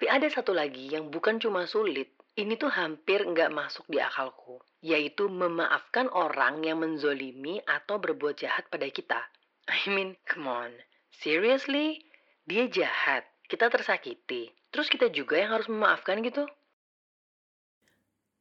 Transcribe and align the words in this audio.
Tapi 0.00 0.08
ada 0.08 0.32
satu 0.32 0.56
lagi 0.56 0.88
yang 0.88 1.12
bukan 1.12 1.36
cuma 1.36 1.68
sulit, 1.68 2.08
ini 2.32 2.56
tuh 2.56 2.72
hampir 2.72 3.20
nggak 3.20 3.52
masuk 3.52 3.84
di 3.84 4.00
akalku, 4.00 4.56
yaitu 4.80 5.28
memaafkan 5.28 6.08
orang 6.08 6.64
yang 6.64 6.80
menzolimi 6.80 7.60
atau 7.68 8.00
berbuat 8.00 8.40
jahat 8.40 8.64
pada 8.72 8.88
kita. 8.88 9.20
I 9.68 9.92
mean, 9.92 10.16
come 10.24 10.48
on, 10.48 10.72
seriously? 11.20 12.08
Dia 12.48 12.72
jahat, 12.72 13.28
kita 13.44 13.68
tersakiti, 13.68 14.48
terus 14.72 14.88
kita 14.88 15.12
juga 15.12 15.36
yang 15.36 15.52
harus 15.52 15.68
memaafkan 15.68 16.24
gitu? 16.24 16.48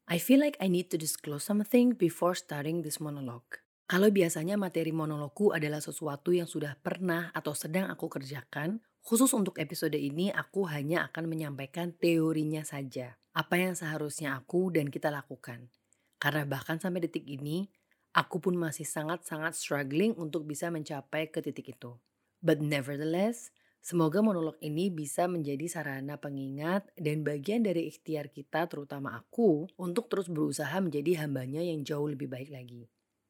I 0.08 0.16
feel 0.16 0.40
like 0.40 0.56
I 0.64 0.72
need 0.72 0.88
to 0.96 0.98
disclose 0.98 1.44
something 1.44 1.92
before 1.92 2.40
starting 2.40 2.88
this 2.88 3.04
monologue. 3.04 3.60
Kalau 3.90 4.14
biasanya 4.14 4.54
materi 4.54 4.94
monologku 4.94 5.50
adalah 5.50 5.82
sesuatu 5.82 6.30
yang 6.30 6.46
sudah 6.46 6.78
pernah 6.78 7.34
atau 7.34 7.58
sedang 7.58 7.90
aku 7.90 8.06
kerjakan, 8.06 8.78
khusus 9.02 9.34
untuk 9.34 9.58
episode 9.58 9.98
ini 9.98 10.30
aku 10.30 10.70
hanya 10.70 11.10
akan 11.10 11.26
menyampaikan 11.26 11.98
teorinya 11.98 12.62
saja. 12.62 13.18
Apa 13.34 13.58
yang 13.58 13.74
seharusnya 13.74 14.38
aku 14.38 14.70
dan 14.70 14.94
kita 14.94 15.10
lakukan. 15.10 15.74
Karena 16.22 16.46
bahkan 16.46 16.78
sampai 16.78 17.10
detik 17.10 17.26
ini, 17.26 17.66
aku 18.14 18.38
pun 18.38 18.62
masih 18.62 18.86
sangat-sangat 18.86 19.58
struggling 19.58 20.14
untuk 20.22 20.46
bisa 20.46 20.70
mencapai 20.70 21.34
ke 21.34 21.42
titik 21.42 21.74
itu. 21.74 21.98
But 22.46 22.62
nevertheless, 22.62 23.50
semoga 23.82 24.22
monolog 24.22 24.62
ini 24.62 24.94
bisa 24.94 25.26
menjadi 25.26 25.66
sarana 25.66 26.22
pengingat 26.22 26.94
dan 26.94 27.26
bagian 27.26 27.66
dari 27.66 27.90
ikhtiar 27.90 28.30
kita 28.30 28.70
terutama 28.70 29.18
aku 29.18 29.66
untuk 29.82 30.14
terus 30.14 30.30
berusaha 30.30 30.78
menjadi 30.78 31.26
hambanya 31.26 31.66
yang 31.66 31.82
jauh 31.82 32.06
lebih 32.06 32.30
baik 32.30 32.54
lagi. 32.54 32.86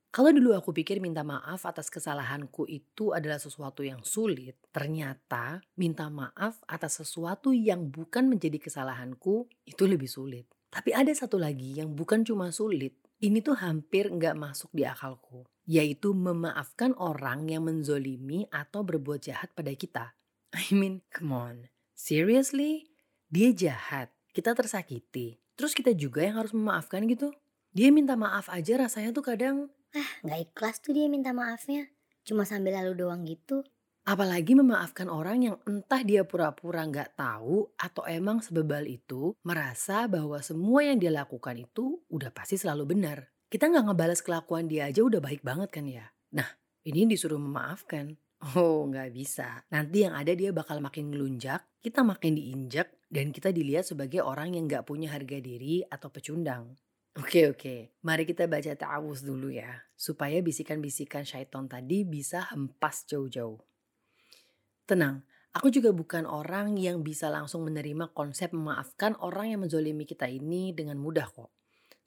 Kalau 0.09 0.33
dulu 0.33 0.57
aku 0.57 0.73
pikir 0.73 0.97
minta 0.97 1.21
maaf 1.21 1.69
atas 1.69 1.93
kesalahanku 1.93 2.65
itu 2.65 3.13
adalah 3.13 3.37
sesuatu 3.37 3.85
yang 3.85 4.01
sulit, 4.01 4.57
ternyata 4.73 5.61
minta 5.77 6.09
maaf 6.09 6.57
atas 6.65 7.05
sesuatu 7.05 7.53
yang 7.53 7.93
bukan 7.93 8.25
menjadi 8.25 8.57
kesalahanku 8.57 9.45
itu 9.69 9.83
lebih 9.85 10.09
sulit. 10.09 10.49
Tapi 10.73 10.97
ada 10.97 11.13
satu 11.13 11.37
lagi 11.37 11.77
yang 11.77 11.93
bukan 11.93 12.25
cuma 12.25 12.49
sulit, 12.49 12.97
ini 13.21 13.37
tuh 13.45 13.53
hampir 13.61 14.09
nggak 14.09 14.33
masuk 14.33 14.73
di 14.73 14.81
akalku, 14.81 15.45
yaitu 15.69 16.17
memaafkan 16.17 16.97
orang 16.97 17.45
yang 17.45 17.69
menzolimi 17.69 18.49
atau 18.49 18.81
berbuat 18.81 19.21
jahat 19.21 19.53
pada 19.53 19.77
kita. 19.77 20.17
I 20.57 20.73
mean, 20.73 21.05
come 21.13 21.37
on, 21.37 21.55
seriously? 21.93 22.89
Dia 23.29 23.53
jahat, 23.53 24.09
kita 24.33 24.57
tersakiti, 24.57 25.37
terus 25.53 25.77
kita 25.77 25.93
juga 25.93 26.25
yang 26.25 26.41
harus 26.41 26.57
memaafkan 26.57 27.05
gitu? 27.05 27.29
Dia 27.77 27.93
minta 27.93 28.17
maaf 28.17 28.49
aja 28.49 28.81
rasanya 28.81 29.13
tuh 29.13 29.21
kadang 29.21 29.69
Ah, 29.95 30.11
gak 30.21 30.39
ikhlas 30.51 30.77
tuh 30.81 30.93
dia 30.93 31.09
minta 31.09 31.33
maafnya. 31.33 31.89
Cuma 32.21 32.45
sambil 32.45 32.77
lalu 32.77 32.93
doang 32.93 33.25
gitu. 33.25 33.65
Apalagi 34.09 34.57
memaafkan 34.57 35.05
orang 35.05 35.37
yang 35.45 35.57
entah 35.69 36.01
dia 36.01 36.25
pura-pura 36.25 36.81
nggak 36.81 37.13
tahu 37.13 37.69
atau 37.77 38.03
emang 38.09 38.41
sebebal 38.41 38.89
itu 38.89 39.37
merasa 39.45 40.09
bahwa 40.09 40.41
semua 40.41 40.81
yang 40.81 40.97
dia 40.97 41.13
lakukan 41.13 41.53
itu 41.53 42.01
udah 42.09 42.33
pasti 42.33 42.57
selalu 42.57 42.97
benar. 42.97 43.29
Kita 43.49 43.69
nggak 43.69 43.85
ngebalas 43.85 44.25
kelakuan 44.25 44.65
dia 44.65 44.89
aja 44.89 45.05
udah 45.05 45.21
baik 45.21 45.45
banget 45.45 45.69
kan 45.69 45.85
ya. 45.85 46.09
Nah 46.33 46.49
ini 46.85 47.05
disuruh 47.05 47.37
memaafkan. 47.37 48.17
Oh 48.55 48.87
nggak 48.87 49.11
bisa. 49.11 49.67
Nanti 49.67 50.07
yang 50.07 50.15
ada 50.15 50.31
dia 50.31 50.55
bakal 50.55 50.79
makin 50.79 51.11
ngelunjak, 51.11 51.59
kita 51.83 52.07
makin 52.07 52.39
diinjak, 52.39 52.87
dan 53.11 53.35
kita 53.35 53.51
dilihat 53.51 53.83
sebagai 53.83 54.23
orang 54.23 54.55
yang 54.55 54.63
nggak 54.63 54.87
punya 54.87 55.11
harga 55.11 55.43
diri 55.43 55.83
atau 55.83 56.07
pecundang. 56.07 56.71
Oke 57.19 57.51
oke, 57.51 57.99
mari 58.07 58.23
kita 58.23 58.47
baca 58.47 58.71
ta'awuz 58.79 59.27
dulu 59.27 59.51
ya, 59.51 59.67
supaya 59.91 60.39
bisikan-bisikan 60.39 61.27
syaiton 61.27 61.67
tadi 61.67 62.07
bisa 62.07 62.47
hempas 62.47 63.03
jauh-jauh. 63.11 63.59
Tenang, 64.87 65.27
aku 65.51 65.67
juga 65.67 65.91
bukan 65.91 66.23
orang 66.23 66.79
yang 66.79 67.03
bisa 67.03 67.27
langsung 67.27 67.67
menerima 67.67 68.15
konsep 68.15 68.55
memaafkan 68.55 69.19
orang 69.19 69.51
yang 69.51 69.59
menzolimi 69.67 70.07
kita 70.07 70.31
ini 70.31 70.71
dengan 70.71 70.95
mudah 70.95 71.27
kok. 71.27 71.51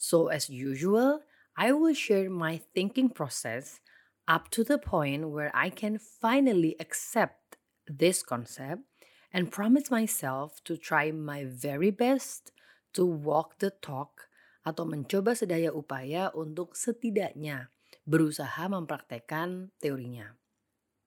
So 0.00 0.32
as 0.32 0.48
usual, 0.48 1.20
I 1.60 1.76
will 1.76 1.92
share 1.92 2.32
my 2.32 2.64
thinking 2.72 3.12
process 3.12 3.84
up 4.24 4.48
to 4.56 4.64
the 4.64 4.80
point 4.80 5.28
where 5.28 5.52
I 5.52 5.68
can 5.68 6.00
finally 6.00 6.72
accept 6.80 7.60
this 7.84 8.24
concept 8.24 8.88
and 9.28 9.52
promise 9.52 9.92
myself 9.92 10.64
to 10.64 10.80
try 10.80 11.12
my 11.12 11.44
very 11.44 11.92
best 11.92 12.48
to 12.96 13.04
walk 13.04 13.60
the 13.60 13.76
talk 13.84 14.31
atau 14.62 14.86
mencoba 14.86 15.34
sedaya 15.34 15.74
upaya 15.74 16.30
untuk 16.34 16.74
setidaknya 16.78 17.70
berusaha 18.06 18.66
mempraktekkan 18.66 19.70
teorinya. 19.78 20.34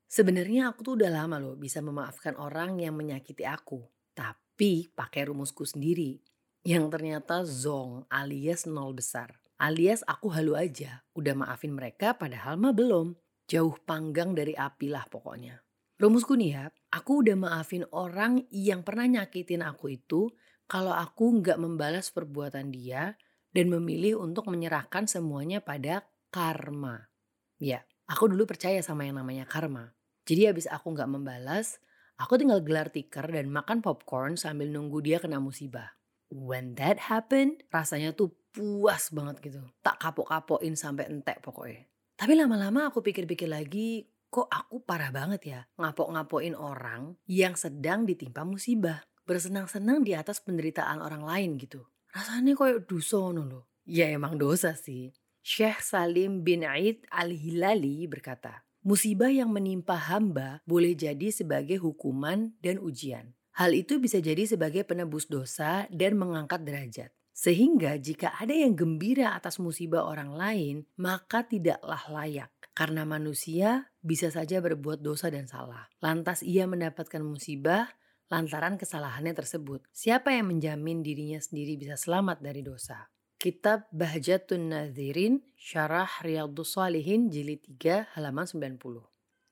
Sebenarnya 0.06 0.72
aku 0.72 0.80
tuh 0.86 0.94
udah 1.02 1.12
lama 1.12 1.42
loh 1.42 1.56
bisa 1.60 1.84
memaafkan 1.84 2.40
orang 2.40 2.80
yang 2.80 2.96
menyakiti 2.96 3.44
aku, 3.44 3.84
tapi 4.16 4.88
pakai 4.96 5.28
rumusku 5.28 5.68
sendiri 5.68 6.22
yang 6.64 6.88
ternyata 6.88 7.44
zong 7.44 8.08
alias 8.08 8.64
nol 8.70 8.96
besar. 8.96 9.36
Alias 9.56 10.04
aku 10.04 10.32
halu 10.36 10.56
aja, 10.56 11.04
udah 11.16 11.34
maafin 11.36 11.72
mereka 11.76 12.16
padahal 12.16 12.60
mah 12.60 12.76
belum. 12.76 13.16
Jauh 13.46 13.78
panggang 13.86 14.34
dari 14.34 14.58
api 14.58 14.90
lah 14.90 15.06
pokoknya. 15.06 15.62
Rumusku 15.96 16.36
nih 16.36 16.52
ya, 16.52 16.66
aku 16.92 17.24
udah 17.24 17.38
maafin 17.38 17.86
orang 17.94 18.44
yang 18.52 18.82
pernah 18.82 19.06
nyakitin 19.06 19.64
aku 19.64 19.96
itu 19.96 20.28
kalau 20.66 20.92
aku 20.92 21.40
nggak 21.40 21.62
membalas 21.62 22.10
perbuatan 22.10 22.74
dia 22.74 23.14
dan 23.56 23.72
memilih 23.72 24.20
untuk 24.20 24.52
menyerahkan 24.52 25.08
semuanya 25.08 25.64
pada 25.64 26.04
karma. 26.28 27.08
Ya, 27.56 27.88
aku 28.04 28.28
dulu 28.28 28.44
percaya 28.44 28.84
sama 28.84 29.08
yang 29.08 29.16
namanya 29.16 29.48
karma. 29.48 29.96
Jadi 30.28 30.52
habis 30.52 30.68
aku 30.68 30.92
nggak 30.92 31.08
membalas, 31.08 31.80
aku 32.20 32.36
tinggal 32.36 32.60
gelar 32.60 32.92
tikar 32.92 33.32
dan 33.32 33.48
makan 33.48 33.80
popcorn 33.80 34.36
sambil 34.36 34.68
nunggu 34.68 35.00
dia 35.00 35.24
kena 35.24 35.40
musibah. 35.40 35.96
When 36.28 36.76
that 36.76 37.08
happened, 37.08 37.64
rasanya 37.72 38.12
tuh 38.12 38.36
puas 38.52 39.08
banget 39.16 39.40
gitu. 39.40 39.64
Tak 39.80 40.04
kapok-kapokin 40.04 40.76
sampai 40.76 41.08
entek 41.08 41.40
pokoknya. 41.40 41.88
Tapi 42.20 42.36
lama-lama 42.36 42.92
aku 42.92 43.00
pikir-pikir 43.00 43.48
lagi, 43.48 44.04
kok 44.28 44.52
aku 44.52 44.84
parah 44.84 45.16
banget 45.16 45.42
ya 45.48 45.60
ngapok-ngapoin 45.80 46.60
orang 46.60 47.16
yang 47.24 47.56
sedang 47.56 48.04
ditimpa 48.04 48.44
musibah. 48.44 49.08
Bersenang-senang 49.24 50.04
di 50.04 50.12
atas 50.12 50.44
penderitaan 50.44 51.00
orang 51.00 51.24
lain 51.24 51.56
gitu 51.56 51.88
rasanya 52.16 52.56
kayak 52.56 52.88
dosa 52.88 53.20
loh. 53.36 53.68
Ya 53.84 54.08
emang 54.08 54.40
dosa 54.40 54.72
sih. 54.74 55.12
Syekh 55.44 55.84
Salim 55.84 56.42
bin 56.42 56.64
Aid 56.64 57.06
al-Hilali 57.12 58.08
berkata, 58.08 58.66
musibah 58.82 59.30
yang 59.30 59.52
menimpa 59.52 60.00
hamba 60.00 60.64
boleh 60.66 60.96
jadi 60.96 61.30
sebagai 61.30 61.78
hukuman 61.84 62.56
dan 62.64 62.82
ujian. 62.82 63.36
Hal 63.56 63.76
itu 63.76 64.02
bisa 64.02 64.18
jadi 64.24 64.48
sebagai 64.48 64.88
penebus 64.88 65.30
dosa 65.30 65.86
dan 65.94 66.18
mengangkat 66.18 66.66
derajat. 66.66 67.12
Sehingga 67.36 68.00
jika 68.00 68.32
ada 68.40 68.56
yang 68.56 68.80
gembira 68.80 69.36
atas 69.36 69.60
musibah 69.60 70.08
orang 70.08 70.34
lain, 70.34 70.76
maka 70.96 71.44
tidaklah 71.44 72.00
layak. 72.08 72.52
Karena 72.76 73.04
manusia 73.04 73.92
bisa 74.00 74.32
saja 74.32 74.60
berbuat 74.60 75.00
dosa 75.04 75.32
dan 75.32 75.48
salah. 75.48 75.88
Lantas 76.00 76.44
ia 76.44 76.68
mendapatkan 76.68 77.24
musibah, 77.24 77.92
lantaran 78.32 78.80
kesalahannya 78.80 79.34
tersebut. 79.36 79.86
Siapa 79.94 80.34
yang 80.34 80.50
menjamin 80.50 81.06
dirinya 81.06 81.38
sendiri 81.38 81.78
bisa 81.78 82.00
selamat 82.00 82.42
dari 82.42 82.66
dosa? 82.66 83.10
Kitab 83.36 83.86
Bahjatun 83.94 84.74
Nazirin 84.74 85.44
Syarah 85.54 86.10
Riyadus 86.24 86.80
Salihin 86.80 87.30
jilid 87.30 87.62
3 87.78 88.18
halaman 88.18 88.48
90. 88.50 88.80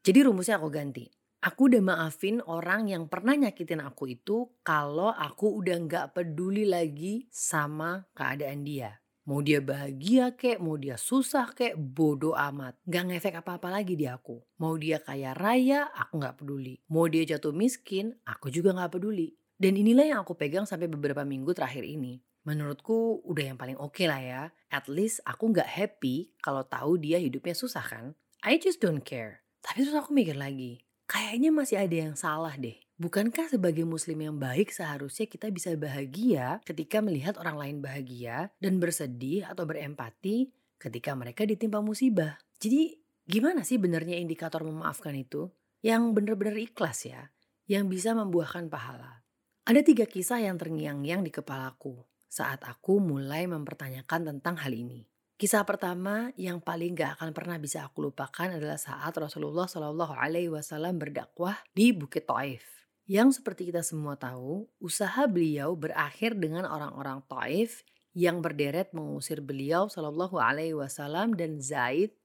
Jadi 0.02 0.20
rumusnya 0.26 0.58
aku 0.58 0.72
ganti. 0.74 1.06
Aku 1.44 1.68
udah 1.68 1.84
maafin 1.84 2.40
orang 2.48 2.88
yang 2.88 3.12
pernah 3.12 3.36
nyakitin 3.36 3.84
aku 3.84 4.16
itu 4.16 4.48
kalau 4.64 5.12
aku 5.12 5.60
udah 5.60 5.76
gak 5.84 6.16
peduli 6.16 6.64
lagi 6.64 7.28
sama 7.28 8.08
keadaan 8.16 8.64
dia. 8.64 9.03
Mau 9.24 9.40
dia 9.40 9.64
bahagia 9.64 10.36
kek, 10.36 10.60
mau 10.60 10.76
dia 10.76 11.00
susah 11.00 11.56
kek, 11.56 11.80
bodoh 11.80 12.36
amat. 12.36 12.76
Gak 12.84 13.08
ngefek 13.08 13.40
apa-apa 13.40 13.72
lagi 13.72 13.96
di 13.96 14.04
aku. 14.04 14.44
Mau 14.60 14.76
dia 14.76 15.00
kaya 15.00 15.32
raya, 15.32 15.88
aku 15.96 16.20
gak 16.20 16.44
peduli. 16.44 16.84
Mau 16.92 17.08
dia 17.08 17.24
jatuh 17.24 17.56
miskin, 17.56 18.20
aku 18.28 18.52
juga 18.52 18.76
gak 18.76 19.00
peduli. 19.00 19.32
Dan 19.56 19.80
inilah 19.80 20.12
yang 20.12 20.20
aku 20.28 20.36
pegang 20.36 20.68
sampai 20.68 20.92
beberapa 20.92 21.24
minggu 21.24 21.56
terakhir 21.56 21.88
ini. 21.88 22.20
Menurutku 22.44 23.24
udah 23.24 23.56
yang 23.56 23.56
paling 23.56 23.80
oke 23.80 23.96
okay 23.96 24.12
lah 24.12 24.20
ya. 24.20 24.42
At 24.68 24.92
least 24.92 25.24
aku 25.24 25.56
gak 25.56 25.72
happy 25.72 26.36
kalau 26.44 26.68
tahu 26.68 27.00
dia 27.00 27.16
hidupnya 27.16 27.56
susah 27.56 27.88
kan. 27.88 28.06
I 28.44 28.60
just 28.60 28.84
don't 28.84 29.08
care. 29.08 29.48
Tapi 29.64 29.88
terus 29.88 29.96
aku 29.96 30.12
mikir 30.12 30.36
lagi, 30.36 30.84
kayaknya 31.08 31.56
masih 31.56 31.80
ada 31.80 31.96
yang 31.96 32.20
salah 32.20 32.60
deh. 32.60 32.76
Bukankah 32.94 33.50
sebagai 33.50 33.90
muslim 33.90 34.22
yang 34.22 34.38
baik 34.38 34.70
seharusnya 34.70 35.26
kita 35.26 35.50
bisa 35.50 35.74
bahagia 35.74 36.62
ketika 36.62 37.02
melihat 37.02 37.42
orang 37.42 37.58
lain 37.58 37.78
bahagia 37.82 38.54
dan 38.62 38.78
bersedih 38.78 39.50
atau 39.50 39.66
berempati 39.66 40.54
ketika 40.78 41.18
mereka 41.18 41.42
ditimpa 41.42 41.82
musibah? 41.82 42.38
Jadi 42.62 42.94
gimana 43.26 43.66
sih 43.66 43.82
benernya 43.82 44.22
indikator 44.22 44.62
memaafkan 44.62 45.18
itu? 45.18 45.50
Yang 45.82 46.14
benar-benar 46.14 46.54
ikhlas 46.54 47.10
ya, 47.10 47.34
yang 47.66 47.90
bisa 47.90 48.14
membuahkan 48.14 48.70
pahala. 48.70 49.26
Ada 49.66 49.82
tiga 49.82 50.06
kisah 50.06 50.46
yang 50.46 50.62
terngiang-ngiang 50.62 51.26
di 51.26 51.34
kepalaku 51.34 51.98
saat 52.30 52.62
aku 52.62 53.02
mulai 53.02 53.50
mempertanyakan 53.50 54.38
tentang 54.38 54.62
hal 54.62 54.70
ini. 54.70 55.10
Kisah 55.34 55.66
pertama 55.66 56.30
yang 56.38 56.62
paling 56.62 56.94
gak 56.94 57.18
akan 57.18 57.34
pernah 57.34 57.58
bisa 57.58 57.90
aku 57.90 58.06
lupakan 58.06 58.54
adalah 58.54 58.78
saat 58.78 59.18
Rasulullah 59.18 59.66
Shallallahu 59.66 60.14
Alaihi 60.14 60.54
Wasallam 60.54 61.02
berdakwah 61.02 61.58
di 61.74 61.90
Bukit 61.90 62.30
Taif. 62.30 62.83
Yang 63.04 63.44
seperti 63.44 63.68
kita 63.68 63.84
semua 63.84 64.16
tahu, 64.16 64.64
usaha 64.80 65.28
beliau 65.28 65.76
berakhir 65.76 66.40
dengan 66.40 66.64
orang-orang 66.64 67.20
Taif 67.28 67.84
yang 68.16 68.40
berderet 68.40 68.96
mengusir 68.96 69.44
beliau 69.44 69.92
Shallallahu 69.92 70.40
Alaihi 70.40 70.78
Wasallam 70.78 71.36
dan 71.36 71.60
Zaid 71.60 72.16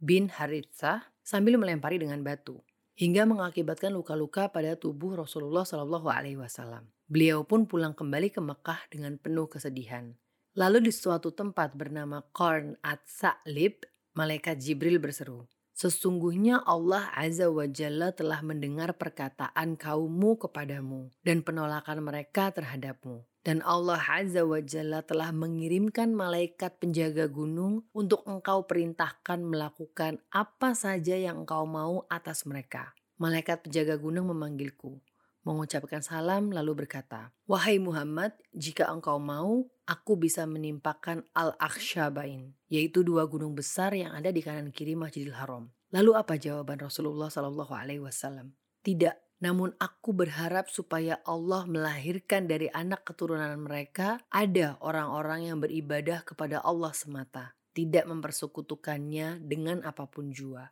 bin 0.00 0.32
Harithah 0.32 1.12
sambil 1.20 1.60
melempari 1.60 2.00
dengan 2.00 2.24
batu 2.24 2.64
hingga 2.96 3.28
mengakibatkan 3.28 3.92
luka-luka 3.92 4.48
pada 4.48 4.72
tubuh 4.72 5.20
Rasulullah 5.20 5.68
Shallallahu 5.68 6.08
Alaihi 6.08 6.40
Wasallam. 6.40 6.88
Beliau 7.12 7.44
pun 7.44 7.68
pulang 7.68 7.92
kembali 7.92 8.32
ke 8.32 8.40
Mekah 8.40 8.88
dengan 8.88 9.20
penuh 9.20 9.44
kesedihan. 9.52 10.16
Lalu 10.56 10.88
di 10.88 10.92
suatu 10.92 11.32
tempat 11.32 11.76
bernama 11.76 12.24
Qarn 12.32 12.76
at-Sa'lib, 12.80 13.84
malaikat 14.16 14.60
Jibril 14.60 14.96
berseru, 14.96 15.48
Sesungguhnya 15.82 16.62
Allah 16.62 17.10
Azza 17.10 17.50
wa 17.50 17.66
Jalla 17.66 18.14
telah 18.14 18.38
mendengar 18.46 18.94
perkataan 18.94 19.74
kaummu 19.74 20.38
kepadamu 20.38 21.10
dan 21.26 21.42
penolakan 21.42 22.06
mereka 22.06 22.54
terhadapmu. 22.54 23.26
Dan 23.42 23.66
Allah 23.66 23.98
Azza 23.98 24.46
wa 24.46 24.62
Jalla 24.62 25.02
telah 25.02 25.34
mengirimkan 25.34 26.14
malaikat 26.14 26.78
penjaga 26.78 27.26
gunung 27.26 27.82
untuk 27.90 28.22
engkau 28.30 28.62
perintahkan 28.62 29.42
melakukan 29.42 30.22
apa 30.30 30.78
saja 30.78 31.18
yang 31.18 31.42
engkau 31.42 31.66
mau 31.66 32.06
atas 32.06 32.46
mereka. 32.46 32.94
Malaikat 33.18 33.66
penjaga 33.66 33.98
gunung 33.98 34.30
memanggilku, 34.30 35.02
mengucapkan 35.42 36.02
salam 36.02 36.50
lalu 36.50 36.86
berkata, 36.86 37.34
Wahai 37.46 37.82
Muhammad, 37.82 38.34
jika 38.54 38.90
engkau 38.90 39.18
mau, 39.18 39.66
aku 39.86 40.18
bisa 40.18 40.46
menimpakan 40.46 41.26
Al-Akhshabain, 41.34 42.54
yaitu 42.70 43.02
dua 43.02 43.26
gunung 43.26 43.54
besar 43.54 43.94
yang 43.94 44.14
ada 44.14 44.30
di 44.30 44.40
kanan 44.40 44.70
kiri 44.70 44.94
Masjidil 44.94 45.34
Haram. 45.34 45.70
Lalu 45.92 46.10
apa 46.16 46.40
jawaban 46.40 46.80
Rasulullah 46.80 47.28
Shallallahu 47.28 47.72
Alaihi 47.76 48.00
Wasallam? 48.00 48.56
Tidak, 48.80 49.42
namun 49.42 49.74
aku 49.76 50.14
berharap 50.14 50.70
supaya 50.70 51.18
Allah 51.26 51.66
melahirkan 51.66 52.46
dari 52.46 52.70
anak 52.70 53.02
keturunan 53.02 53.52
mereka 53.58 54.22
ada 54.30 54.78
orang-orang 54.80 55.50
yang 55.50 55.58
beribadah 55.58 56.22
kepada 56.22 56.62
Allah 56.62 56.94
semata, 56.94 57.58
tidak 57.74 58.06
mempersekutukannya 58.06 59.42
dengan 59.42 59.82
apa 59.82 60.06
pun 60.06 60.30
jua. 60.30 60.70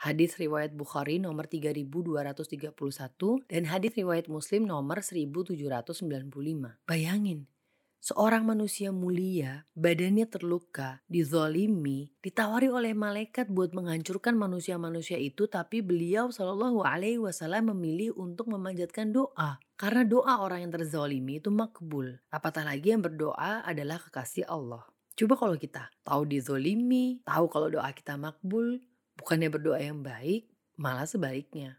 Hadis 0.00 0.40
riwayat 0.40 0.72
Bukhari 0.72 1.20
nomor 1.20 1.44
3231 1.44 2.72
dan 3.52 3.62
hadis 3.68 3.92
riwayat 4.00 4.32
Muslim 4.32 4.64
nomor 4.64 5.04
1795. 5.04 6.00
Bayangin, 6.88 7.44
Seorang 8.00 8.48
manusia 8.48 8.96
mulia, 8.96 9.68
badannya 9.76 10.24
terluka, 10.24 11.04
dizolimi, 11.04 12.16
ditawari 12.24 12.72
oleh 12.72 12.96
malaikat 12.96 13.52
buat 13.52 13.76
menghancurkan 13.76 14.40
manusia-manusia 14.40 15.20
itu, 15.20 15.44
tapi 15.52 15.84
beliau 15.84 16.32
Shallallahu 16.32 16.80
Alaihi 16.80 17.20
Wasallam 17.20 17.76
memilih 17.76 18.16
untuk 18.16 18.48
memanjatkan 18.48 19.12
doa. 19.12 19.60
Karena 19.76 20.08
doa 20.08 20.40
orang 20.40 20.64
yang 20.64 20.72
terzolimi 20.72 21.44
itu 21.44 21.52
makbul. 21.52 22.16
Apatah 22.32 22.64
lagi 22.64 22.96
yang 22.96 23.04
berdoa 23.04 23.68
adalah 23.68 24.00
kekasih 24.00 24.48
Allah. 24.48 24.88
Coba 25.12 25.36
kalau 25.36 25.60
kita 25.60 25.92
tahu 26.00 26.24
dizolimi, 26.24 27.20
tahu 27.28 27.52
kalau 27.52 27.68
doa 27.68 27.92
kita 27.92 28.16
makbul, 28.16 28.80
bukannya 29.20 29.52
berdoa 29.52 29.78
yang 29.78 30.00
baik, 30.00 30.48
malah 30.80 31.04
sebaliknya. 31.04 31.76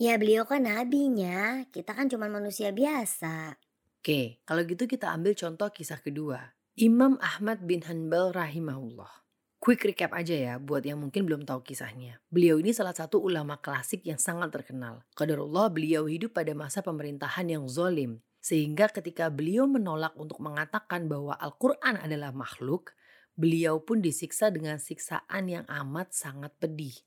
Ya 0.00 0.16
beliau 0.16 0.48
kan 0.48 0.64
nabinya, 0.64 1.68
kita 1.68 1.92
kan 1.92 2.08
cuma 2.08 2.32
manusia 2.32 2.72
biasa. 2.72 3.60
Oke, 4.00 4.40
kalau 4.48 4.64
gitu 4.64 4.88
kita 4.88 5.12
ambil 5.12 5.36
contoh 5.36 5.68
kisah 5.68 6.00
kedua. 6.00 6.56
Imam 6.78 7.18
Ahmad 7.18 7.66
bin 7.66 7.84
Hanbal 7.84 8.30
rahimahullah. 8.32 9.26
Quick 9.58 9.90
recap 9.90 10.14
aja 10.14 10.38
ya 10.38 10.54
buat 10.62 10.86
yang 10.86 11.02
mungkin 11.02 11.26
belum 11.26 11.42
tahu 11.42 11.66
kisahnya. 11.66 12.22
Beliau 12.30 12.62
ini 12.62 12.70
salah 12.70 12.94
satu 12.94 13.18
ulama 13.18 13.58
klasik 13.58 14.06
yang 14.06 14.22
sangat 14.22 14.54
terkenal. 14.54 15.02
Qadarullah 15.18 15.66
beliau 15.74 16.06
hidup 16.06 16.38
pada 16.38 16.54
masa 16.54 16.78
pemerintahan 16.78 17.50
yang 17.50 17.66
zolim. 17.66 18.22
Sehingga 18.38 18.86
ketika 18.94 19.26
beliau 19.34 19.66
menolak 19.66 20.14
untuk 20.14 20.38
mengatakan 20.38 21.10
bahwa 21.10 21.34
Al-Quran 21.34 21.98
adalah 21.98 22.30
makhluk, 22.30 22.94
beliau 23.38 23.78
pun 23.78 24.02
disiksa 24.02 24.50
dengan 24.50 24.82
siksaan 24.82 25.46
yang 25.46 25.64
amat 25.70 26.10
sangat 26.10 26.50
pedih 26.58 26.98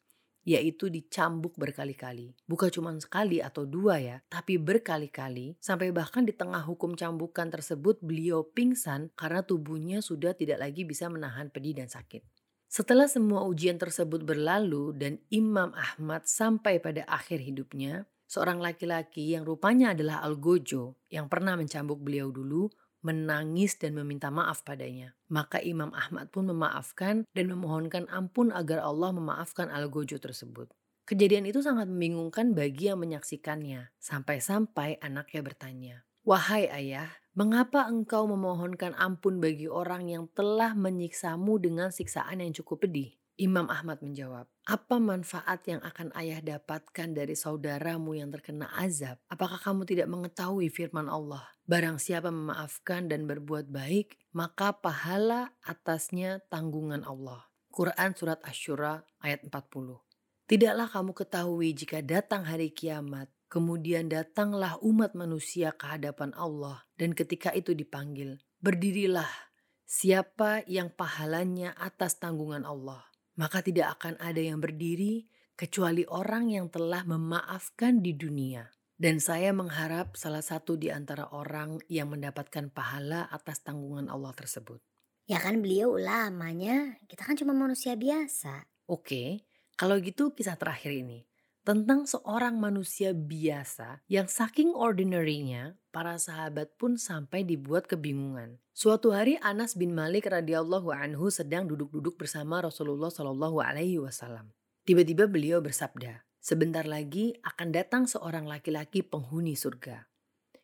yaitu 0.41 0.89
dicambuk 0.89 1.53
berkali-kali. 1.53 2.33
Bukan 2.49 2.69
cuma 2.73 2.89
sekali 2.97 3.37
atau 3.45 3.69
dua 3.69 4.01
ya, 4.01 4.17
tapi 4.25 4.57
berkali-kali 4.57 5.57
sampai 5.61 5.93
bahkan 5.93 6.25
di 6.25 6.33
tengah 6.33 6.65
hukum 6.65 6.97
cambukan 6.97 7.53
tersebut 7.53 8.01
beliau 8.01 8.41
pingsan 8.49 9.13
karena 9.13 9.45
tubuhnya 9.45 10.01
sudah 10.01 10.33
tidak 10.33 10.57
lagi 10.57 10.81
bisa 10.81 11.05
menahan 11.13 11.53
pedih 11.53 11.77
dan 11.77 11.89
sakit. 11.89 12.25
Setelah 12.71 13.05
semua 13.05 13.43
ujian 13.43 13.75
tersebut 13.75 14.23
berlalu 14.23 14.95
dan 14.95 15.19
Imam 15.27 15.75
Ahmad 15.75 16.23
sampai 16.23 16.79
pada 16.79 17.03
akhir 17.03 17.43
hidupnya, 17.43 18.07
seorang 18.31 18.63
laki-laki 18.63 19.35
yang 19.35 19.43
rupanya 19.43 19.91
adalah 19.91 20.23
Al-Gojo 20.23 20.95
yang 21.11 21.27
pernah 21.27 21.59
mencambuk 21.59 21.99
beliau 21.99 22.31
dulu 22.31 22.71
menangis 23.05 23.77
dan 23.77 23.93
meminta 23.97 24.33
maaf 24.33 24.65
padanya. 24.65 25.13
Maka 25.29 25.61
Imam 25.61 25.93
Ahmad 25.93 26.33
pun 26.33 26.49
memaafkan 26.49 27.29
dan 27.33 27.45
memohonkan 27.49 28.09
ampun 28.09 28.49
agar 28.49 28.81
Allah 28.81 29.13
memaafkan 29.13 29.69
Al-Gojo 29.69 30.17
tersebut. 30.17 30.73
Kejadian 31.05 31.49
itu 31.49 31.59
sangat 31.59 31.89
membingungkan 31.89 32.55
bagi 32.55 32.87
yang 32.87 33.01
menyaksikannya, 33.01 33.91
sampai-sampai 33.99 35.01
anaknya 35.01 35.41
bertanya, 35.43 35.95
Wahai 36.21 36.69
ayah, 36.69 37.09
mengapa 37.33 37.89
engkau 37.89 38.29
memohonkan 38.29 38.93
ampun 38.93 39.41
bagi 39.41 39.65
orang 39.65 40.07
yang 40.07 40.29
telah 40.31 40.77
menyiksamu 40.77 41.57
dengan 41.57 41.89
siksaan 41.89 42.45
yang 42.45 42.53
cukup 42.53 42.85
pedih? 42.85 43.20
Imam 43.41 43.65
Ahmad 43.73 44.05
menjawab, 44.05 44.45
apa 44.69 45.01
manfaat 45.01 45.65
yang 45.65 45.81
akan 45.81 46.13
ayah 46.13 46.45
dapatkan 46.45 47.09
dari 47.09 47.33
saudaramu 47.33 48.13
yang 48.13 48.29
terkena 48.29 48.69
azab? 48.77 49.17
Apakah 49.33 49.57
kamu 49.57 49.89
tidak 49.89 50.05
mengetahui 50.13 50.69
firman 50.69 51.09
Allah? 51.09 51.49
Barang 51.65 51.97
siapa 51.97 52.29
memaafkan 52.29 53.09
dan 53.09 53.25
berbuat 53.25 53.73
baik, 53.73 54.21
maka 54.37 54.77
pahala 54.77 55.57
atasnya 55.65 56.45
tanggungan 56.53 57.01
Allah. 57.01 57.49
Quran 57.73 58.13
Surat 58.13 58.37
Ashura 58.45 59.01
ayat 59.25 59.41
40 59.49 59.97
Tidaklah 60.45 60.87
kamu 60.93 61.11
ketahui 61.17 61.73
jika 61.73 62.05
datang 62.05 62.45
hari 62.45 62.69
kiamat, 62.69 63.25
kemudian 63.49 64.05
datanglah 64.05 64.77
umat 64.85 65.17
manusia 65.17 65.73
ke 65.73 65.89
hadapan 65.89 66.29
Allah, 66.37 66.85
dan 66.93 67.17
ketika 67.17 67.49
itu 67.57 67.73
dipanggil, 67.73 68.37
berdirilah 68.61 69.49
siapa 69.89 70.61
yang 70.69 70.93
pahalanya 70.93 71.73
atas 71.73 72.21
tanggungan 72.21 72.69
Allah 72.69 73.10
maka 73.39 73.63
tidak 73.63 73.99
akan 73.99 74.19
ada 74.19 74.41
yang 74.41 74.59
berdiri 74.59 75.27
kecuali 75.55 76.03
orang 76.09 76.49
yang 76.49 76.67
telah 76.67 77.05
memaafkan 77.05 78.01
di 78.01 78.17
dunia. 78.17 78.65
Dan 79.01 79.17
saya 79.17 79.49
mengharap 79.49 80.13
salah 80.13 80.45
satu 80.45 80.77
di 80.77 80.93
antara 80.93 81.25
orang 81.33 81.81
yang 81.89 82.13
mendapatkan 82.13 82.69
pahala 82.69 83.25
atas 83.33 83.65
tanggungan 83.65 84.05
Allah 84.05 84.29
tersebut. 84.37 84.77
Ya 85.25 85.41
kan 85.41 85.57
beliau 85.57 85.97
ulamanya, 85.97 87.01
kita 87.09 87.25
kan 87.25 87.33
cuma 87.33 87.57
manusia 87.57 87.97
biasa. 87.97 88.69
Oke, 88.85 89.41
kalau 89.73 89.97
gitu 89.97 90.37
kisah 90.37 90.53
terakhir 90.53 90.93
ini 90.93 91.30
tentang 91.61 92.09
seorang 92.09 92.57
manusia 92.57 93.13
biasa 93.13 94.01
yang 94.09 94.25
saking 94.25 94.73
ordinary-nya, 94.73 95.77
para 95.93 96.17
sahabat 96.17 96.73
pun 96.81 96.97
sampai 96.97 97.45
dibuat 97.45 97.85
kebingungan. 97.85 98.57
Suatu 98.73 99.13
hari 99.13 99.37
Anas 99.45 99.77
bin 99.77 99.93
Malik 99.93 100.25
radhiyallahu 100.25 100.89
anhu 100.89 101.29
sedang 101.29 101.69
duduk-duduk 101.69 102.17
bersama 102.17 102.65
Rasulullah 102.65 103.13
shallallahu 103.13 103.61
alaihi 103.61 104.01
wasallam. 104.01 104.49
Tiba-tiba 104.89 105.29
beliau 105.29 105.61
bersabda, 105.61 106.25
"Sebentar 106.41 106.89
lagi 106.89 107.37
akan 107.45 107.69
datang 107.69 108.03
seorang 108.09 108.49
laki-laki 108.49 109.05
penghuni 109.05 109.53
surga." 109.53 110.09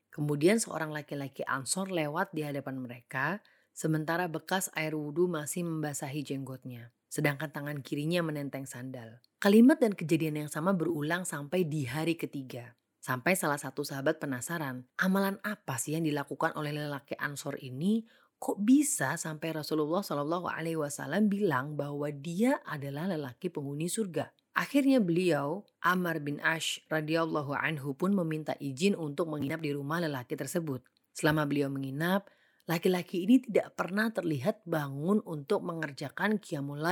Kemudian 0.10 0.58
seorang 0.58 0.90
laki-laki 0.90 1.46
Ansor 1.46 1.94
lewat 1.94 2.34
di 2.34 2.42
hadapan 2.42 2.82
mereka, 2.82 3.46
sementara 3.70 4.26
bekas 4.26 4.74
air 4.74 4.98
wudhu 4.98 5.30
masih 5.30 5.62
membasahi 5.62 6.26
jenggotnya 6.26 6.90
sedangkan 7.08 7.52
tangan 7.52 7.80
kirinya 7.84 8.24
menenteng 8.24 8.68
sandal. 8.68 9.20
Kalimat 9.40 9.80
dan 9.80 9.96
kejadian 9.96 10.46
yang 10.46 10.52
sama 10.52 10.76
berulang 10.76 11.24
sampai 11.24 11.64
di 11.64 11.88
hari 11.88 12.20
ketiga. 12.20 12.76
Sampai 12.98 13.40
salah 13.40 13.56
satu 13.56 13.88
sahabat 13.88 14.20
penasaran, 14.20 14.84
amalan 15.00 15.40
apa 15.46 15.80
sih 15.80 15.96
yang 15.96 16.04
dilakukan 16.04 16.52
oleh 16.60 16.76
lelaki 16.76 17.16
Ansor 17.16 17.56
ini 17.64 18.04
kok 18.38 18.62
bisa 18.62 19.18
sampai 19.18 19.56
Rasulullah 19.56 20.06
Shallallahu 20.06 20.46
Alaihi 20.52 20.78
Wasallam 20.78 21.26
bilang 21.32 21.74
bahwa 21.74 22.12
dia 22.14 22.62
adalah 22.68 23.10
lelaki 23.10 23.50
penghuni 23.50 23.90
surga. 23.90 24.30
Akhirnya 24.58 24.98
beliau, 24.98 25.70
Amar 25.86 26.18
bin 26.18 26.42
Ash 26.42 26.82
radhiyallahu 26.90 27.54
anhu 27.54 27.94
pun 27.94 28.14
meminta 28.14 28.58
izin 28.58 28.98
untuk 28.98 29.30
menginap 29.30 29.62
di 29.62 29.70
rumah 29.70 30.02
lelaki 30.02 30.34
tersebut. 30.34 30.82
Selama 31.14 31.46
beliau 31.46 31.70
menginap, 31.70 32.30
Laki-laki 32.68 33.24
ini 33.24 33.40
tidak 33.40 33.80
pernah 33.80 34.12
terlihat 34.12 34.68
bangun 34.68 35.24
untuk 35.24 35.64
mengerjakan 35.64 36.36
qiyamul. 36.36 36.84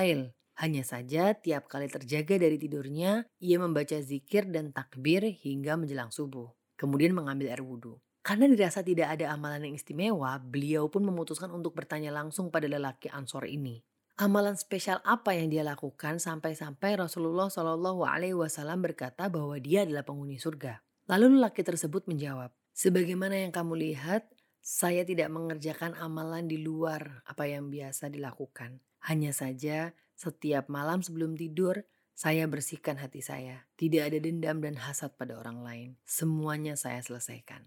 Hanya 0.55 0.83
saja 0.87 1.35
tiap 1.35 1.67
kali 1.67 1.91
terjaga 1.91 2.39
dari 2.39 2.55
tidurnya, 2.55 3.27
ia 3.43 3.59
membaca 3.59 3.99
zikir 3.99 4.47
dan 4.47 4.71
takbir 4.71 5.27
hingga 5.27 5.75
menjelang 5.75 6.15
subuh. 6.15 6.47
Kemudian 6.79 7.11
mengambil 7.11 7.51
air 7.51 7.59
wudhu. 7.59 7.99
Karena 8.23 8.47
dirasa 8.47 8.81
tidak 8.81 9.19
ada 9.19 9.35
amalan 9.35 9.67
yang 9.67 9.75
istimewa, 9.75 10.39
beliau 10.39 10.87
pun 10.87 11.03
memutuskan 11.03 11.51
untuk 11.51 11.75
bertanya 11.75 12.09
langsung 12.09 12.49
pada 12.49 12.71
lelaki 12.71 13.11
Ansor 13.11 13.43
ini. 13.45 13.83
Amalan 14.15 14.55
spesial 14.55 15.03
apa 15.03 15.35
yang 15.35 15.51
dia 15.51 15.61
lakukan 15.61 16.23
sampai-sampai 16.23 16.95
Rasulullah 16.95 17.51
Shallallahu 17.51 18.07
Alaihi 18.07 18.33
Wasallam 18.33 18.79
berkata 18.79 19.27
bahwa 19.27 19.59
dia 19.59 19.83
adalah 19.83 20.07
penghuni 20.07 20.39
surga. 20.39 20.79
Lalu 21.11 21.35
lelaki 21.35 21.67
tersebut 21.67 22.07
menjawab, 22.07 22.55
sebagaimana 22.71 23.43
yang 23.43 23.51
kamu 23.51 23.75
lihat, 23.77 24.25
saya 24.65 25.05
tidak 25.05 25.29
mengerjakan 25.29 25.93
amalan 25.93 26.49
di 26.49 26.57
luar 26.57 27.21
apa 27.29 27.45
yang 27.45 27.69
biasa 27.69 28.09
dilakukan. 28.09 28.81
Hanya 29.05 29.29
saja 29.29 29.93
setiap 30.17 30.73
malam 30.73 31.05
sebelum 31.05 31.37
tidur, 31.37 31.85
saya 32.17 32.49
bersihkan 32.49 32.97
hati 32.97 33.21
saya. 33.21 33.69
Tidak 33.77 34.01
ada 34.01 34.17
dendam 34.17 34.65
dan 34.65 34.81
hasad 34.81 35.13
pada 35.21 35.37
orang 35.37 35.61
lain. 35.61 35.89
Semuanya 36.01 36.73
saya 36.73 36.97
selesaikan. 37.05 37.61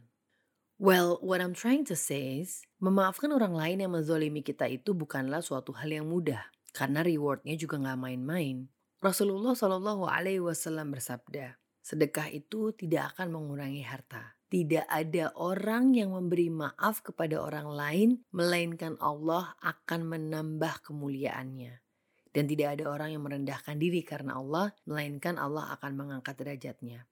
Well, 0.82 1.22
what 1.22 1.38
I'm 1.38 1.54
trying 1.54 1.86
to 1.86 1.94
say 1.94 2.42
is, 2.42 2.66
memaafkan 2.82 3.30
orang 3.30 3.54
lain 3.54 3.78
yang 3.78 3.94
menzolimi 3.94 4.42
kita 4.42 4.66
itu 4.66 4.90
bukanlah 4.90 5.38
suatu 5.38 5.70
hal 5.78 5.94
yang 5.94 6.10
mudah. 6.10 6.50
Karena 6.74 7.06
rewardnya 7.06 7.54
juga 7.54 7.78
nggak 7.78 7.98
main-main. 7.98 8.66
Rasulullah 8.98 9.54
Shallallahu 9.54 10.10
Alaihi 10.10 10.42
Wasallam 10.42 10.90
bersabda, 10.90 11.62
sedekah 11.78 12.26
itu 12.34 12.74
tidak 12.74 13.14
akan 13.14 13.38
mengurangi 13.38 13.86
harta. 13.86 14.37
Tidak 14.48 14.88
ada 14.88 15.28
orang 15.36 15.92
yang 15.92 16.16
memberi 16.16 16.48
maaf 16.48 17.04
kepada 17.04 17.36
orang 17.36 17.68
lain, 17.68 18.08
melainkan 18.32 18.96
Allah 18.96 19.52
akan 19.60 20.08
menambah 20.08 20.88
kemuliaannya. 20.88 21.84
Dan 22.32 22.48
tidak 22.48 22.80
ada 22.80 22.88
orang 22.88 23.12
yang 23.12 23.28
merendahkan 23.28 23.76
diri 23.76 24.00
karena 24.00 24.40
Allah, 24.40 24.72
melainkan 24.88 25.36
Allah 25.36 25.68
akan 25.76 25.92
mengangkat 26.00 26.40
derajatnya. 26.40 27.04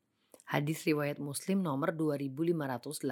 Hadis 0.48 0.88
riwayat 0.88 1.20
Muslim 1.20 1.60
nomor 1.60 1.92
2588. 1.92 3.04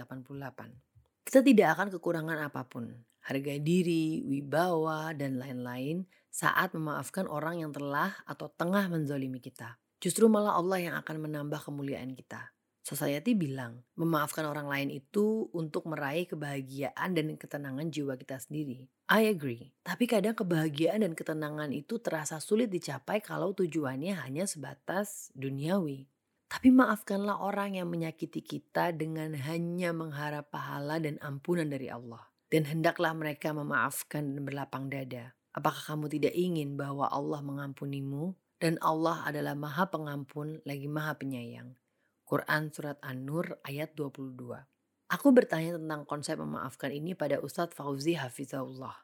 Kita 1.28 1.45
tidak 1.45 1.69
akan 1.76 1.88
kekurangan 1.93 2.49
apa 2.49 2.64
pun, 2.64 2.97
harga 3.28 3.54
diri, 3.61 4.25
wibawa, 4.25 5.12
dan 5.12 5.37
lain-lain 5.37 6.09
saat 6.33 6.73
memaafkan 6.73 7.28
orang 7.28 7.61
yang 7.61 7.76
telah 7.76 8.16
atau 8.25 8.49
tengah 8.49 8.88
menzolimi 8.88 9.43
kita. 9.43 9.76
Justru 10.00 10.33
malah 10.33 10.57
Allah 10.57 10.81
yang 10.81 10.95
akan 10.97 11.28
menambah 11.28 11.61
kemuliaan 11.61 12.16
kita. 12.16 12.53
Society 12.84 13.32
bilang, 13.32 13.80
memaafkan 13.96 14.44
orang 14.44 14.68
lain 14.68 14.92
itu 14.92 15.48
untuk 15.56 15.88
meraih 15.88 16.28
kebahagiaan 16.28 17.16
dan 17.16 17.32
ketenangan 17.40 17.88
jiwa 17.88 18.12
kita 18.20 18.36
sendiri. 18.36 18.92
I 19.08 19.32
agree. 19.32 19.72
Tapi 19.80 20.04
kadang 20.04 20.36
kebahagiaan 20.36 21.00
dan 21.00 21.16
ketenangan 21.16 21.72
itu 21.72 21.96
terasa 22.04 22.44
sulit 22.44 22.68
dicapai 22.68 23.24
kalau 23.24 23.56
tujuannya 23.56 24.20
hanya 24.20 24.44
sebatas 24.44 25.32
duniawi. 25.32 26.12
Tapi 26.52 26.68
maafkanlah 26.68 27.40
orang 27.40 27.80
yang 27.80 27.88
menyakiti 27.88 28.44
kita 28.44 28.92
dengan 28.92 29.32
hanya 29.32 29.96
mengharap 29.96 30.52
pahala 30.52 31.00
dan 31.00 31.16
ampunan 31.24 31.72
dari 31.72 31.88
Allah. 31.88 32.28
Dan 32.52 32.68
hendaklah 32.68 33.16
mereka 33.16 33.56
memaafkan 33.56 34.36
dan 34.36 34.44
berlapang 34.44 34.92
dada. 34.92 35.32
Apakah 35.56 35.96
kamu 35.96 36.12
tidak 36.12 36.36
ingin 36.36 36.76
bahwa 36.76 37.08
Allah 37.08 37.40
mengampunimu? 37.40 38.36
Dan 38.60 38.76
Allah 38.84 39.24
adalah 39.24 39.56
maha 39.56 39.88
pengampun 39.88 40.60
lagi 40.68 40.84
maha 40.84 41.16
penyayang. 41.16 41.72
Quran 42.25 42.73
Surat 42.73 42.97
An-Nur 43.04 43.61
ayat 43.69 43.93
22. 43.93 44.49
Aku 45.12 45.28
bertanya 45.37 45.76
tentang 45.76 46.09
konsep 46.09 46.40
memaafkan 46.40 46.88
ini 46.88 47.12
pada 47.12 47.37
Ustadz 47.37 47.76
Fauzi 47.76 48.16
Hafizahullah. 48.16 48.97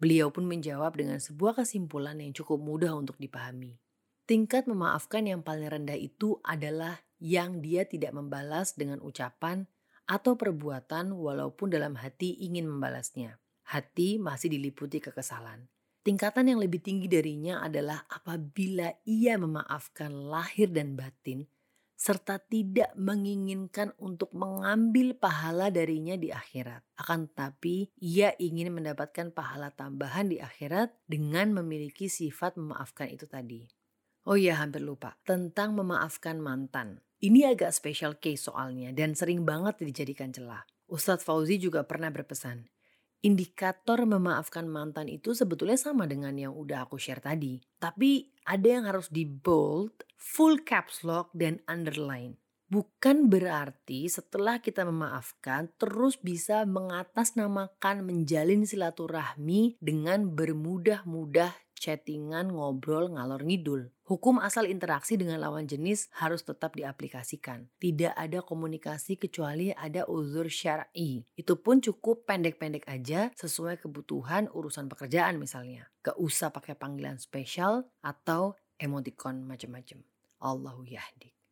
Beliau 0.00 0.32
pun 0.32 0.48
menjawab 0.48 0.96
dengan 0.96 1.20
sebuah 1.20 1.60
kesimpulan 1.60 2.16
yang 2.24 2.32
cukup 2.32 2.56
mudah 2.56 2.96
untuk 2.96 3.20
dipahami. 3.20 3.76
Tingkat 4.24 4.64
memaafkan 4.64 5.28
yang 5.28 5.44
paling 5.44 5.68
rendah 5.68 6.00
itu 6.00 6.40
adalah 6.40 7.04
yang 7.20 7.60
dia 7.60 7.84
tidak 7.84 8.16
membalas 8.16 8.72
dengan 8.72 9.04
ucapan 9.04 9.68
atau 10.08 10.32
perbuatan 10.32 11.12
walaupun 11.12 11.68
dalam 11.68 12.00
hati 12.00 12.48
ingin 12.48 12.64
membalasnya. 12.64 13.44
Hati 13.68 14.16
masih 14.16 14.48
diliputi 14.48 15.04
kekesalan. 15.04 15.68
Tingkatan 16.00 16.48
yang 16.48 16.64
lebih 16.64 16.80
tinggi 16.80 17.12
darinya 17.12 17.60
adalah 17.60 18.08
apabila 18.08 18.88
ia 19.04 19.36
memaafkan 19.36 20.08
lahir 20.32 20.72
dan 20.72 20.96
batin 20.96 21.44
serta 21.94 22.42
tidak 22.42 22.90
menginginkan 22.98 23.94
untuk 24.02 24.34
mengambil 24.34 25.14
pahala 25.14 25.70
darinya 25.70 26.18
di 26.18 26.34
akhirat. 26.34 26.82
Akan 26.98 27.30
tetapi, 27.30 27.94
ia 28.02 28.34
ingin 28.36 28.74
mendapatkan 28.74 29.30
pahala 29.30 29.70
tambahan 29.72 30.28
di 30.28 30.42
akhirat 30.42 30.92
dengan 31.06 31.54
memiliki 31.54 32.10
sifat 32.10 32.58
memaafkan 32.58 33.08
itu 33.08 33.24
tadi. 33.30 33.64
Oh 34.24 34.36
iya, 34.40 34.56
hampir 34.58 34.80
lupa 34.80 35.20
tentang 35.28 35.76
memaafkan 35.76 36.40
mantan. 36.40 37.04
Ini 37.20 37.56
agak 37.56 37.72
special 37.72 38.20
case 38.20 38.48
soalnya 38.48 38.92
dan 38.92 39.16
sering 39.16 39.44
banget 39.48 39.80
dijadikan 39.80 40.32
celah. 40.32 40.64
Ustadz 40.84 41.24
Fauzi 41.24 41.56
juga 41.56 41.84
pernah 41.88 42.12
berpesan, 42.12 42.68
indikator 43.24 44.04
memaafkan 44.04 44.68
mantan 44.68 45.08
itu 45.08 45.32
sebetulnya 45.32 45.80
sama 45.80 46.04
dengan 46.04 46.36
yang 46.36 46.52
udah 46.52 46.84
aku 46.84 47.00
share 47.00 47.24
tadi. 47.24 47.56
Tapi 47.80 48.28
ada 48.44 48.68
yang 48.68 48.84
harus 48.84 49.08
di 49.08 49.24
bold, 49.24 50.04
full 50.20 50.60
caps 50.60 51.00
lock, 51.02 51.32
dan 51.32 51.64
underline. 51.64 52.36
Bukan 52.68 53.32
berarti 53.32 54.08
setelah 54.08 54.60
kita 54.60 54.84
memaafkan 54.84 55.72
terus 55.80 56.20
bisa 56.20 56.64
mengatasnamakan 56.68 58.04
menjalin 58.04 58.64
silaturahmi 58.68 59.80
dengan 59.80 60.32
bermudah-mudah 60.32 61.54
chattingan, 61.84 62.48
ngobrol, 62.48 63.12
ngalor 63.12 63.44
ngidul. 63.44 63.92
Hukum 64.08 64.40
asal 64.40 64.72
interaksi 64.72 65.20
dengan 65.20 65.44
lawan 65.44 65.68
jenis 65.68 66.08
harus 66.16 66.40
tetap 66.40 66.72
diaplikasikan. 66.72 67.68
Tidak 67.76 68.16
ada 68.16 68.40
komunikasi 68.40 69.20
kecuali 69.20 69.68
ada 69.76 70.08
uzur 70.08 70.48
syar'i. 70.48 71.28
Itu 71.36 71.60
pun 71.60 71.84
cukup 71.84 72.24
pendek-pendek 72.24 72.88
aja 72.88 73.28
sesuai 73.36 73.84
kebutuhan 73.84 74.48
urusan 74.48 74.88
pekerjaan 74.88 75.36
misalnya. 75.36 75.92
Gak 76.00 76.16
usah 76.16 76.48
pakai 76.48 76.72
panggilan 76.72 77.20
spesial 77.20 77.84
atau 78.00 78.56
emoticon 78.80 79.44
macam-macam. 79.44 80.00
Allahu 80.40 80.88
yahdi. 80.88 81.43